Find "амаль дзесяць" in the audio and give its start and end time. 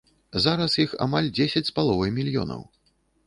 1.07-1.63